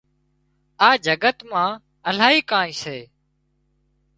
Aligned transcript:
آ 0.87 0.89
جگت 1.05 1.37
مان 1.51 1.73
الاهي 2.09 2.41
ڪانئين 2.49 2.79
سي 2.81 2.97